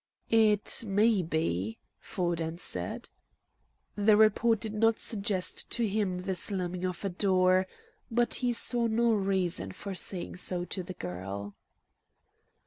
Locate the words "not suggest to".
4.73-5.87